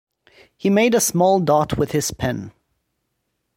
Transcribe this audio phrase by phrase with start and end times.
[0.57, 2.53] He made a small dot with his pen.